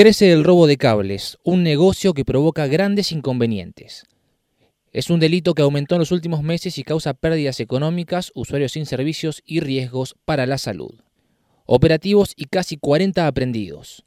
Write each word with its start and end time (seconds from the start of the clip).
Crece 0.00 0.32
el 0.32 0.44
robo 0.44 0.66
de 0.66 0.78
cables, 0.78 1.36
un 1.44 1.62
negocio 1.62 2.14
que 2.14 2.24
provoca 2.24 2.66
grandes 2.66 3.12
inconvenientes. 3.12 4.06
Es 4.94 5.10
un 5.10 5.20
delito 5.20 5.52
que 5.52 5.60
aumentó 5.60 5.94
en 5.94 5.98
los 5.98 6.10
últimos 6.10 6.42
meses 6.42 6.78
y 6.78 6.84
causa 6.84 7.12
pérdidas 7.12 7.60
económicas, 7.60 8.32
usuarios 8.34 8.72
sin 8.72 8.86
servicios 8.86 9.42
y 9.44 9.60
riesgos 9.60 10.16
para 10.24 10.46
la 10.46 10.56
salud. 10.56 11.02
Operativos 11.66 12.32
y 12.34 12.46
casi 12.46 12.78
40 12.78 13.26
aprendidos. 13.26 14.06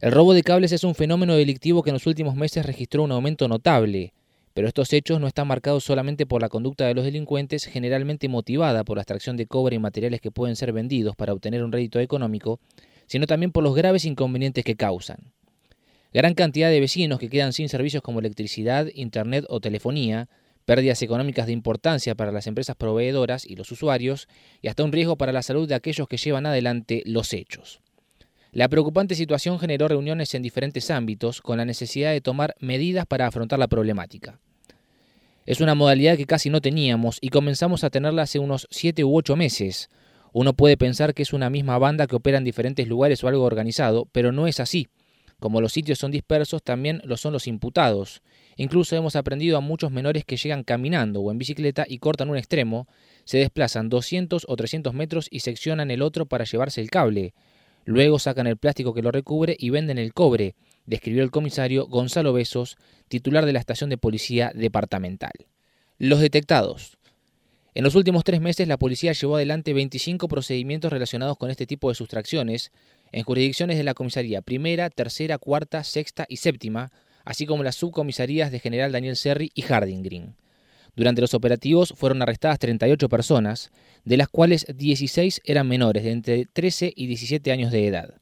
El 0.00 0.12
robo 0.12 0.32
de 0.32 0.44
cables 0.44 0.70
es 0.70 0.84
un 0.84 0.94
fenómeno 0.94 1.34
delictivo 1.34 1.82
que 1.82 1.90
en 1.90 1.94
los 1.94 2.06
últimos 2.06 2.36
meses 2.36 2.64
registró 2.64 3.02
un 3.02 3.10
aumento 3.10 3.48
notable, 3.48 4.14
pero 4.54 4.68
estos 4.68 4.92
hechos 4.92 5.20
no 5.20 5.26
están 5.26 5.48
marcados 5.48 5.82
solamente 5.82 6.26
por 6.26 6.40
la 6.40 6.48
conducta 6.48 6.86
de 6.86 6.94
los 6.94 7.04
delincuentes, 7.04 7.64
generalmente 7.64 8.28
motivada 8.28 8.84
por 8.84 8.96
la 8.96 9.02
extracción 9.02 9.36
de 9.36 9.48
cobre 9.48 9.74
y 9.74 9.80
materiales 9.80 10.20
que 10.20 10.30
pueden 10.30 10.54
ser 10.54 10.72
vendidos 10.72 11.16
para 11.16 11.32
obtener 11.32 11.64
un 11.64 11.72
rédito 11.72 11.98
económico, 11.98 12.60
sino 13.06 13.26
también 13.26 13.52
por 13.52 13.64
los 13.64 13.74
graves 13.74 14.04
inconvenientes 14.04 14.64
que 14.64 14.76
causan. 14.76 15.32
Gran 16.12 16.34
cantidad 16.34 16.70
de 16.70 16.80
vecinos 16.80 17.18
que 17.18 17.28
quedan 17.28 17.52
sin 17.52 17.68
servicios 17.68 18.02
como 18.02 18.20
electricidad, 18.20 18.86
internet 18.94 19.44
o 19.48 19.60
telefonía, 19.60 20.28
pérdidas 20.64 21.00
económicas 21.02 21.46
de 21.46 21.52
importancia 21.52 22.14
para 22.14 22.32
las 22.32 22.46
empresas 22.46 22.76
proveedoras 22.76 23.46
y 23.46 23.56
los 23.56 23.70
usuarios, 23.70 24.28
y 24.62 24.68
hasta 24.68 24.84
un 24.84 24.92
riesgo 24.92 25.16
para 25.16 25.32
la 25.32 25.42
salud 25.42 25.68
de 25.68 25.74
aquellos 25.74 26.08
que 26.08 26.16
llevan 26.16 26.46
adelante 26.46 27.02
los 27.06 27.32
hechos. 27.32 27.80
La 28.52 28.68
preocupante 28.68 29.14
situación 29.14 29.58
generó 29.58 29.86
reuniones 29.86 30.34
en 30.34 30.42
diferentes 30.42 30.90
ámbitos 30.90 31.42
con 31.42 31.58
la 31.58 31.64
necesidad 31.64 32.12
de 32.12 32.22
tomar 32.22 32.54
medidas 32.58 33.06
para 33.06 33.26
afrontar 33.26 33.58
la 33.58 33.68
problemática. 33.68 34.40
Es 35.44 35.60
una 35.60 35.74
modalidad 35.74 36.16
que 36.16 36.26
casi 36.26 36.50
no 36.50 36.60
teníamos 36.60 37.18
y 37.20 37.28
comenzamos 37.28 37.84
a 37.84 37.90
tenerla 37.90 38.22
hace 38.22 38.38
unos 38.38 38.66
7 38.70 39.04
u 39.04 39.14
8 39.14 39.36
meses. 39.36 39.90
Uno 40.38 40.52
puede 40.52 40.76
pensar 40.76 41.14
que 41.14 41.22
es 41.22 41.32
una 41.32 41.48
misma 41.48 41.78
banda 41.78 42.06
que 42.06 42.14
opera 42.14 42.36
en 42.36 42.44
diferentes 42.44 42.86
lugares 42.88 43.24
o 43.24 43.28
algo 43.28 43.44
organizado, 43.44 44.06
pero 44.12 44.32
no 44.32 44.46
es 44.46 44.60
así. 44.60 44.86
Como 45.40 45.62
los 45.62 45.72
sitios 45.72 45.98
son 45.98 46.10
dispersos, 46.10 46.62
también 46.62 47.00
lo 47.04 47.16
son 47.16 47.32
los 47.32 47.46
imputados. 47.46 48.20
Incluso 48.58 48.94
hemos 48.94 49.16
aprendido 49.16 49.56
a 49.56 49.62
muchos 49.62 49.90
menores 49.90 50.26
que 50.26 50.36
llegan 50.36 50.62
caminando 50.62 51.22
o 51.22 51.30
en 51.30 51.38
bicicleta 51.38 51.86
y 51.88 52.00
cortan 52.00 52.28
un 52.28 52.36
extremo, 52.36 52.86
se 53.24 53.38
desplazan 53.38 53.88
200 53.88 54.44
o 54.46 54.56
300 54.56 54.92
metros 54.92 55.26
y 55.30 55.40
seccionan 55.40 55.90
el 55.90 56.02
otro 56.02 56.26
para 56.26 56.44
llevarse 56.44 56.82
el 56.82 56.90
cable. 56.90 57.32
Luego 57.86 58.18
sacan 58.18 58.46
el 58.46 58.58
plástico 58.58 58.92
que 58.92 59.00
lo 59.00 59.12
recubre 59.12 59.56
y 59.58 59.70
venden 59.70 59.96
el 59.96 60.12
cobre, 60.12 60.54
describió 60.84 61.22
el 61.22 61.30
comisario 61.30 61.86
Gonzalo 61.86 62.34
Besos, 62.34 62.76
titular 63.08 63.46
de 63.46 63.54
la 63.54 63.60
estación 63.60 63.88
de 63.88 63.96
policía 63.96 64.52
departamental. 64.54 65.32
Los 65.96 66.20
detectados. 66.20 66.98
En 67.76 67.84
los 67.84 67.94
últimos 67.94 68.24
tres 68.24 68.40
meses 68.40 68.66
la 68.66 68.78
policía 68.78 69.12
llevó 69.12 69.36
adelante 69.36 69.74
25 69.74 70.28
procedimientos 70.28 70.90
relacionados 70.90 71.36
con 71.36 71.50
este 71.50 71.66
tipo 71.66 71.90
de 71.90 71.94
sustracciones 71.94 72.72
en 73.12 73.22
jurisdicciones 73.22 73.76
de 73.76 73.84
la 73.84 73.92
comisaría 73.92 74.40
primera, 74.40 74.88
tercera, 74.88 75.36
cuarta, 75.36 75.84
sexta 75.84 76.24
y 76.26 76.38
séptima, 76.38 76.90
así 77.26 77.44
como 77.44 77.62
las 77.62 77.76
subcomisarías 77.76 78.50
de 78.50 78.60
General 78.60 78.92
Daniel 78.92 79.14
Serri 79.14 79.52
y 79.54 79.60
Harding 79.60 80.02
Green. 80.02 80.36
Durante 80.94 81.20
los 81.20 81.34
operativos 81.34 81.92
fueron 81.94 82.22
arrestadas 82.22 82.58
38 82.60 83.10
personas, 83.10 83.70
de 84.06 84.16
las 84.16 84.28
cuales 84.30 84.64
16 84.74 85.42
eran 85.44 85.68
menores 85.68 86.02
de 86.02 86.12
entre 86.12 86.46
13 86.46 86.94
y 86.96 87.06
17 87.08 87.52
años 87.52 87.72
de 87.72 87.88
edad. 87.88 88.14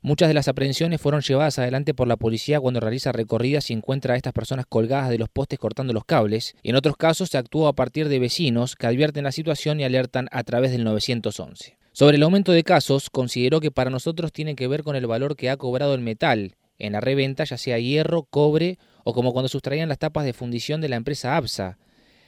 Muchas 0.00 0.28
de 0.28 0.34
las 0.34 0.46
aprehensiones 0.46 1.00
fueron 1.00 1.22
llevadas 1.22 1.58
adelante 1.58 1.92
por 1.92 2.06
la 2.06 2.16
policía 2.16 2.60
cuando 2.60 2.78
realiza 2.78 3.10
recorridas 3.10 3.68
y 3.70 3.72
encuentra 3.72 4.14
a 4.14 4.16
estas 4.16 4.32
personas 4.32 4.64
colgadas 4.66 5.10
de 5.10 5.18
los 5.18 5.28
postes 5.28 5.58
cortando 5.58 5.92
los 5.92 6.04
cables, 6.04 6.54
en 6.62 6.76
otros 6.76 6.96
casos 6.96 7.30
se 7.30 7.38
actuó 7.38 7.66
a 7.66 7.74
partir 7.74 8.08
de 8.08 8.20
vecinos 8.20 8.76
que 8.76 8.86
advierten 8.86 9.24
la 9.24 9.32
situación 9.32 9.80
y 9.80 9.84
alertan 9.84 10.28
a 10.30 10.44
través 10.44 10.70
del 10.70 10.84
911. 10.84 11.78
Sobre 11.92 12.16
el 12.16 12.22
aumento 12.22 12.52
de 12.52 12.62
casos, 12.62 13.10
consideró 13.10 13.58
que 13.58 13.72
para 13.72 13.90
nosotros 13.90 14.32
tiene 14.32 14.54
que 14.54 14.68
ver 14.68 14.84
con 14.84 14.94
el 14.94 15.08
valor 15.08 15.34
que 15.34 15.50
ha 15.50 15.56
cobrado 15.56 15.94
el 15.94 16.00
metal 16.00 16.54
en 16.78 16.92
la 16.92 17.00
reventa, 17.00 17.42
ya 17.42 17.58
sea 17.58 17.80
hierro, 17.80 18.22
cobre 18.22 18.78
o 19.02 19.12
como 19.12 19.32
cuando 19.32 19.48
sustraían 19.48 19.88
las 19.88 19.98
tapas 19.98 20.24
de 20.24 20.32
fundición 20.32 20.80
de 20.80 20.88
la 20.88 20.96
empresa 20.96 21.36
APSA. 21.36 21.76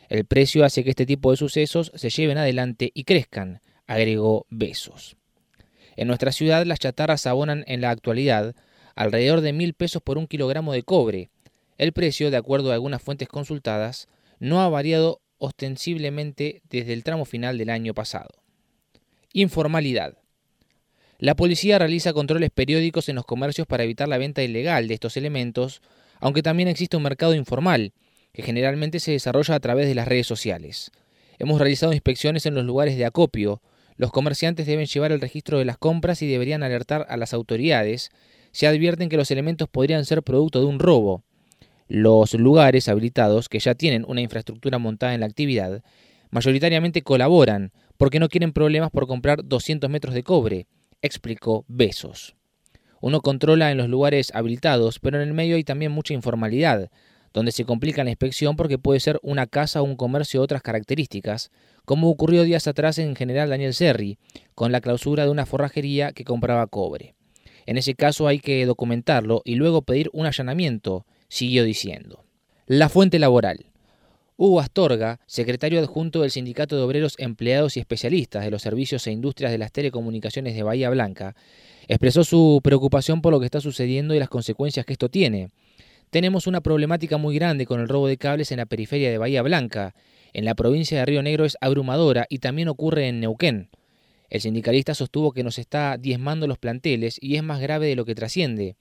El 0.08 0.24
precio 0.24 0.64
hace 0.64 0.82
que 0.82 0.90
este 0.90 1.06
tipo 1.06 1.30
de 1.30 1.36
sucesos 1.36 1.92
se 1.94 2.10
lleven 2.10 2.36
adelante 2.36 2.90
y 2.92 3.04
crezcan, 3.04 3.60
agregó 3.86 4.46
Besos. 4.50 5.19
En 6.00 6.06
nuestra 6.06 6.32
ciudad 6.32 6.64
las 6.64 6.78
chatarras 6.78 7.26
abonan 7.26 7.62
en 7.66 7.82
la 7.82 7.90
actualidad 7.90 8.54
alrededor 8.96 9.42
de 9.42 9.52
mil 9.52 9.74
pesos 9.74 10.00
por 10.00 10.16
un 10.16 10.26
kilogramo 10.26 10.72
de 10.72 10.82
cobre. 10.82 11.28
El 11.76 11.92
precio, 11.92 12.30
de 12.30 12.38
acuerdo 12.38 12.70
a 12.70 12.74
algunas 12.74 13.02
fuentes 13.02 13.28
consultadas, 13.28 14.08
no 14.38 14.62
ha 14.62 14.70
variado 14.70 15.20
ostensiblemente 15.36 16.62
desde 16.70 16.94
el 16.94 17.04
tramo 17.04 17.26
final 17.26 17.58
del 17.58 17.68
año 17.68 17.92
pasado. 17.92 18.30
Informalidad. 19.34 20.16
La 21.18 21.36
policía 21.36 21.78
realiza 21.78 22.14
controles 22.14 22.48
periódicos 22.48 23.10
en 23.10 23.16
los 23.16 23.26
comercios 23.26 23.66
para 23.66 23.84
evitar 23.84 24.08
la 24.08 24.16
venta 24.16 24.42
ilegal 24.42 24.88
de 24.88 24.94
estos 24.94 25.18
elementos, 25.18 25.82
aunque 26.18 26.42
también 26.42 26.70
existe 26.70 26.96
un 26.96 27.02
mercado 27.02 27.34
informal, 27.34 27.92
que 28.32 28.40
generalmente 28.40 29.00
se 29.00 29.12
desarrolla 29.12 29.54
a 29.54 29.60
través 29.60 29.86
de 29.86 29.94
las 29.94 30.08
redes 30.08 30.26
sociales. 30.26 30.92
Hemos 31.38 31.60
realizado 31.60 31.92
inspecciones 31.92 32.46
en 32.46 32.54
los 32.54 32.64
lugares 32.64 32.96
de 32.96 33.04
acopio, 33.04 33.60
los 34.00 34.12
comerciantes 34.12 34.66
deben 34.66 34.86
llevar 34.86 35.12
el 35.12 35.20
registro 35.20 35.58
de 35.58 35.66
las 35.66 35.76
compras 35.76 36.22
y 36.22 36.26
deberían 36.26 36.62
alertar 36.62 37.04
a 37.10 37.18
las 37.18 37.34
autoridades 37.34 38.10
si 38.50 38.64
advierten 38.64 39.10
que 39.10 39.18
los 39.18 39.30
elementos 39.30 39.68
podrían 39.68 40.06
ser 40.06 40.22
producto 40.22 40.60
de 40.60 40.64
un 40.64 40.78
robo. 40.78 41.22
Los 41.86 42.32
lugares 42.32 42.88
habilitados, 42.88 43.50
que 43.50 43.58
ya 43.58 43.74
tienen 43.74 44.06
una 44.08 44.22
infraestructura 44.22 44.78
montada 44.78 45.12
en 45.12 45.20
la 45.20 45.26
actividad, 45.26 45.84
mayoritariamente 46.30 47.02
colaboran 47.02 47.72
porque 47.98 48.20
no 48.20 48.30
quieren 48.30 48.54
problemas 48.54 48.90
por 48.90 49.06
comprar 49.06 49.44
200 49.44 49.90
metros 49.90 50.14
de 50.14 50.22
cobre, 50.22 50.66
explicó 51.02 51.66
Besos. 51.68 52.36
Uno 53.02 53.20
controla 53.20 53.70
en 53.70 53.76
los 53.76 53.90
lugares 53.90 54.32
habilitados, 54.34 54.98
pero 54.98 55.20
en 55.20 55.28
el 55.28 55.34
medio 55.34 55.56
hay 55.56 55.64
también 55.64 55.92
mucha 55.92 56.14
informalidad, 56.14 56.90
donde 57.32 57.52
se 57.52 57.64
complica 57.64 58.04
la 58.04 58.10
inspección 58.10 58.56
porque 58.56 58.78
puede 58.78 59.00
ser 59.00 59.20
una 59.22 59.46
casa 59.46 59.82
o 59.82 59.84
un 59.84 59.96
comercio 59.96 60.40
de 60.40 60.44
otras 60.44 60.62
características, 60.62 61.50
como 61.84 62.10
ocurrió 62.10 62.42
días 62.44 62.66
atrás 62.66 62.98
en 62.98 63.16
General 63.16 63.48
Daniel 63.50 63.74
Serri, 63.74 64.18
con 64.54 64.72
la 64.72 64.80
clausura 64.80 65.24
de 65.24 65.30
una 65.30 65.46
forrajería 65.46 66.12
que 66.12 66.24
compraba 66.24 66.66
cobre. 66.66 67.14
En 67.66 67.78
ese 67.78 67.94
caso 67.94 68.26
hay 68.26 68.40
que 68.40 68.66
documentarlo 68.66 69.42
y 69.44 69.54
luego 69.54 69.82
pedir 69.82 70.10
un 70.12 70.26
allanamiento, 70.26 71.06
siguió 71.28 71.64
diciendo. 71.64 72.24
La 72.66 72.88
fuente 72.88 73.18
laboral. 73.18 73.66
Hugo 74.36 74.60
Astorga, 74.60 75.20
secretario 75.26 75.80
adjunto 75.80 76.22
del 76.22 76.30
Sindicato 76.30 76.74
de 76.74 76.82
Obreros 76.82 77.14
Empleados 77.18 77.76
y 77.76 77.80
Especialistas 77.80 78.42
de 78.42 78.50
los 78.50 78.62
Servicios 78.62 79.06
e 79.06 79.12
Industrias 79.12 79.52
de 79.52 79.58
las 79.58 79.70
Telecomunicaciones 79.70 80.54
de 80.54 80.62
Bahía 80.62 80.88
Blanca, 80.88 81.36
expresó 81.88 82.24
su 82.24 82.60
preocupación 82.64 83.20
por 83.20 83.32
lo 83.32 83.40
que 83.40 83.44
está 83.44 83.60
sucediendo 83.60 84.14
y 84.14 84.18
las 84.18 84.30
consecuencias 84.30 84.86
que 84.86 84.94
esto 84.94 85.10
tiene. 85.10 85.50
Tenemos 86.10 86.48
una 86.48 86.60
problemática 86.60 87.18
muy 87.18 87.36
grande 87.36 87.66
con 87.66 87.78
el 87.78 87.88
robo 87.88 88.08
de 88.08 88.16
cables 88.16 88.50
en 88.50 88.56
la 88.56 88.66
periferia 88.66 89.12
de 89.12 89.18
Bahía 89.18 89.42
Blanca. 89.42 89.94
En 90.32 90.44
la 90.44 90.56
provincia 90.56 90.98
de 90.98 91.06
Río 91.06 91.22
Negro 91.22 91.44
es 91.44 91.56
abrumadora 91.60 92.26
y 92.28 92.40
también 92.40 92.66
ocurre 92.66 93.06
en 93.06 93.20
Neuquén. 93.20 93.70
El 94.28 94.40
sindicalista 94.40 94.92
sostuvo 94.92 95.30
que 95.30 95.44
nos 95.44 95.58
está 95.60 95.98
diezmando 95.98 96.48
los 96.48 96.58
planteles 96.58 97.16
y 97.20 97.36
es 97.36 97.44
más 97.44 97.60
grave 97.60 97.86
de 97.86 97.94
lo 97.94 98.04
que 98.04 98.16
trasciende. 98.16 98.74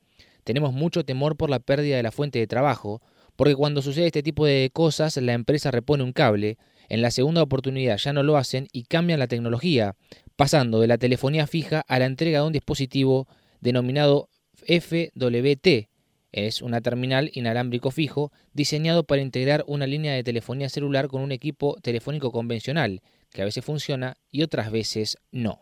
Tenemos 0.44 0.74
mucho 0.74 1.06
temor 1.06 1.38
por 1.38 1.52
la 1.52 1.60
pérdida 1.60 1.98
de 1.98 2.04
la 2.04 2.12
fuente 2.12 2.40
de 2.40 2.48
trabajo, 2.48 3.00
porque 3.36 3.56
cuando 3.56 3.84
sucede 3.84 4.08
este 4.08 4.24
tipo 4.24 4.48
de 4.48 4.72
cosas 4.74 5.16
la 5.18 5.34
empresa 5.34 5.70
repone 5.70 6.04
un 6.04 6.14
cable, 6.14 6.58
en 6.88 7.04
la 7.04 7.12
segunda 7.12 7.44
oportunidad 7.44 7.98
ya 7.98 8.12
no 8.12 8.24
lo 8.24 8.38
hacen 8.38 8.68
y 8.74 8.86
cambian 8.86 9.20
la 9.20 9.28
tecnología, 9.28 9.96
pasando 10.36 10.80
de 10.80 10.88
la 10.88 10.98
telefonía 10.98 11.46
fija 11.46 11.84
a 11.88 12.00
la 12.00 12.06
entrega 12.06 12.40
de 12.40 12.48
un 12.48 12.54
dispositivo 12.54 13.28
denominado 13.62 14.30
FWT, 14.66 15.90
es 16.32 16.62
una 16.62 16.82
terminal 16.82 17.32
inalámbrico 17.34 17.92
fijo 17.92 18.32
diseñado 18.54 19.04
para 19.04 19.22
integrar 19.22 19.64
una 19.68 19.88
línea 19.88 20.14
de 20.14 20.24
telefonía 20.24 20.70
celular 20.70 21.08
con 21.08 21.22
un 21.22 21.32
equipo 21.32 21.78
telefónico 21.82 22.32
convencional, 22.32 23.02
que 23.32 23.42
a 23.42 23.46
veces 23.46 23.66
funciona 23.66 24.18
y 24.32 24.44
otras 24.44 24.72
veces 24.72 25.18
no. 25.32 25.60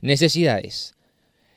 Necesidades. 0.00 0.94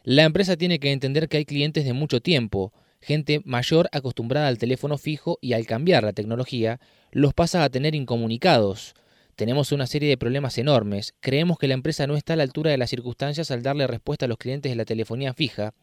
La 0.03 0.23
empresa 0.23 0.55
tiene 0.55 0.79
que 0.79 0.91
entender 0.91 1.27
que 1.27 1.37
hay 1.37 1.45
clientes 1.45 1.85
de 1.85 1.93
mucho 1.93 2.21
tiempo, 2.21 2.73
gente 3.01 3.41
mayor 3.45 3.89
acostumbrada 3.91 4.47
al 4.47 4.57
teléfono 4.57 4.97
fijo 4.97 5.37
y 5.41 5.53
al 5.53 5.65
cambiar 5.65 6.03
la 6.03 6.13
tecnología, 6.13 6.79
los 7.11 7.33
pasa 7.33 7.63
a 7.63 7.69
tener 7.69 7.93
incomunicados. 7.93 8.95
Tenemos 9.35 9.71
una 9.71 9.85
serie 9.85 10.09
de 10.09 10.17
problemas 10.17 10.57
enormes. 10.57 11.13
Creemos 11.19 11.59
que 11.59 11.67
la 11.67 11.75
empresa 11.75 12.07
no 12.07 12.15
está 12.15 12.33
a 12.33 12.35
la 12.37 12.43
altura 12.43 12.71
de 12.71 12.77
las 12.77 12.89
circunstancias 12.89 13.51
al 13.51 13.61
darle 13.61 13.85
respuesta 13.85 14.25
a 14.25 14.27
los 14.27 14.37
clientes 14.37 14.71
de 14.71 14.75
la 14.75 14.85
telefonía 14.85 15.33
fija 15.33 15.73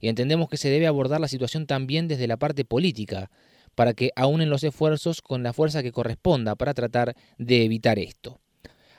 y 0.00 0.08
entendemos 0.08 0.48
que 0.48 0.56
se 0.56 0.70
debe 0.70 0.86
abordar 0.86 1.20
la 1.20 1.28
situación 1.28 1.66
también 1.66 2.08
desde 2.08 2.26
la 2.26 2.36
parte 2.36 2.64
política, 2.64 3.30
para 3.74 3.94
que 3.94 4.10
aúnen 4.16 4.50
los 4.50 4.64
esfuerzos 4.64 5.22
con 5.22 5.42
la 5.42 5.52
fuerza 5.52 5.82
que 5.82 5.92
corresponda 5.92 6.56
para 6.56 6.74
tratar 6.74 7.14
de 7.38 7.64
evitar 7.64 7.98
esto. 7.98 8.40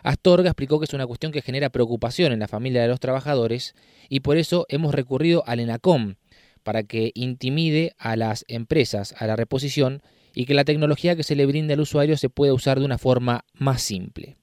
Astorga 0.04 0.50
explicó 0.50 0.80
que 0.80 0.86
es 0.86 0.94
una 0.94 1.06
cuestión 1.06 1.32
que 1.32 1.42
genera 1.42 1.70
preocupación 1.70 2.32
en 2.32 2.40
la 2.40 2.48
familia 2.48 2.82
de 2.82 2.88
los 2.88 3.00
trabajadores 3.00 3.76
y 4.10 4.22
por 4.22 4.38
eso 4.38 4.66
hemos 4.70 4.96
recurrido 4.96 5.44
al 5.46 5.60
ENACOM 5.60 6.16
para 6.64 6.84
que 6.84 7.12
intimide 7.14 7.94
a 7.98 8.16
las 8.16 8.46
empresas 8.48 9.14
a 9.18 9.28
la 9.28 9.36
reposición 9.36 10.02
y 10.34 10.46
que 10.46 10.54
la 10.54 10.64
tecnología 10.64 11.16
que 11.16 11.24
se 11.24 11.36
le 11.36 11.46
brinde 11.46 11.74
al 11.74 11.82
usuario 11.82 12.18
se 12.18 12.30
pueda 12.30 12.54
usar 12.54 12.80
de 12.80 12.86
una 12.86 12.98
forma 12.98 13.46
más 13.54 13.82
simple. 13.82 14.38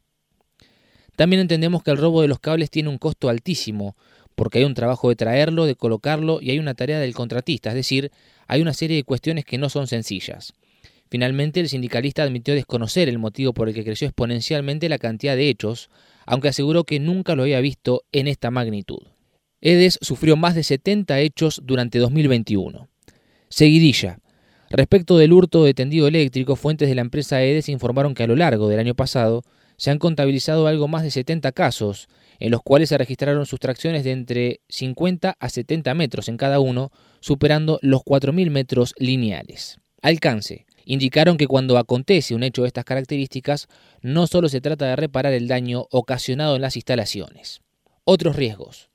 También 1.16 1.40
entendemos 1.40 1.82
que 1.82 1.90
el 1.90 1.96
robo 1.96 2.22
de 2.22 2.28
los 2.28 2.38
cables 2.38 2.70
tiene 2.70 2.90
un 2.90 2.98
costo 2.98 3.28
altísimo, 3.28 3.96
porque 4.38 4.60
hay 4.60 4.64
un 4.64 4.74
trabajo 4.74 5.08
de 5.08 5.16
traerlo, 5.16 5.66
de 5.66 5.74
colocarlo 5.74 6.38
y 6.40 6.50
hay 6.50 6.60
una 6.60 6.74
tarea 6.74 7.00
del 7.00 7.12
contratista, 7.12 7.70
es 7.70 7.74
decir, 7.74 8.12
hay 8.46 8.62
una 8.62 8.72
serie 8.72 8.96
de 8.96 9.02
cuestiones 9.02 9.44
que 9.44 9.58
no 9.58 9.68
son 9.68 9.88
sencillas. 9.88 10.54
Finalmente, 11.10 11.58
el 11.58 11.68
sindicalista 11.68 12.22
admitió 12.22 12.54
desconocer 12.54 13.08
el 13.08 13.18
motivo 13.18 13.52
por 13.52 13.68
el 13.68 13.74
que 13.74 13.82
creció 13.82 14.06
exponencialmente 14.06 14.88
la 14.88 14.98
cantidad 14.98 15.34
de 15.34 15.48
hechos, 15.48 15.90
aunque 16.24 16.46
aseguró 16.46 16.84
que 16.84 17.00
nunca 17.00 17.34
lo 17.34 17.42
había 17.42 17.60
visto 17.60 18.04
en 18.12 18.28
esta 18.28 18.52
magnitud. 18.52 19.00
EDES 19.60 19.98
sufrió 20.02 20.36
más 20.36 20.54
de 20.54 20.62
70 20.62 21.18
hechos 21.18 21.60
durante 21.64 21.98
2021. 21.98 22.88
Seguidilla. 23.48 24.20
Respecto 24.70 25.18
del 25.18 25.32
hurto 25.32 25.64
de 25.64 25.74
tendido 25.74 26.06
eléctrico, 26.06 26.54
fuentes 26.54 26.88
de 26.88 26.94
la 26.94 27.00
empresa 27.00 27.42
EDES 27.42 27.70
informaron 27.70 28.14
que 28.14 28.22
a 28.22 28.28
lo 28.28 28.36
largo 28.36 28.68
del 28.68 28.78
año 28.78 28.94
pasado 28.94 29.42
se 29.78 29.90
han 29.90 29.98
contabilizado 29.98 30.66
algo 30.66 30.88
más 30.88 31.04
de 31.04 31.10
70 31.10 31.52
casos, 31.52 32.08
en 32.40 32.50
los 32.50 32.62
cuales 32.62 32.90
se 32.90 32.98
registraron 32.98 33.46
sustracciones 33.46 34.04
de 34.04 34.12
entre 34.12 34.60
50 34.68 35.36
a 35.38 35.48
70 35.48 35.94
metros 35.94 36.28
en 36.28 36.36
cada 36.36 36.60
uno, 36.60 36.90
superando 37.20 37.78
los 37.80 38.02
4.000 38.02 38.50
metros 38.50 38.94
lineales. 38.98 39.78
Alcance. 40.02 40.66
Indicaron 40.84 41.36
que 41.36 41.46
cuando 41.46 41.76
acontece 41.78 42.34
un 42.34 42.42
hecho 42.42 42.62
de 42.62 42.68
estas 42.68 42.84
características, 42.84 43.68
no 44.00 44.26
solo 44.26 44.48
se 44.48 44.60
trata 44.60 44.86
de 44.86 44.96
reparar 44.96 45.32
el 45.32 45.46
daño 45.46 45.86
ocasionado 45.90 46.56
en 46.56 46.62
las 46.62 46.76
instalaciones. 46.76 47.60
Otros 48.04 48.36
riesgos. 48.36 48.88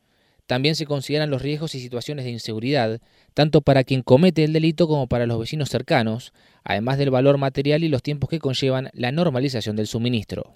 También 0.47 0.75
se 0.75 0.85
consideran 0.85 1.29
los 1.29 1.41
riesgos 1.41 1.75
y 1.75 1.79
situaciones 1.79 2.25
de 2.25 2.31
inseguridad, 2.31 2.99
tanto 3.33 3.61
para 3.61 3.83
quien 3.83 4.01
comete 4.01 4.43
el 4.43 4.53
delito 4.53 4.87
como 4.87 5.07
para 5.07 5.27
los 5.27 5.39
vecinos 5.39 5.69
cercanos, 5.69 6.33
además 6.63 6.97
del 6.97 7.11
valor 7.11 7.37
material 7.37 7.83
y 7.83 7.89
los 7.89 8.03
tiempos 8.03 8.29
que 8.29 8.39
conllevan 8.39 8.89
la 8.93 9.11
normalización 9.11 9.75
del 9.75 9.87
suministro. 9.87 10.55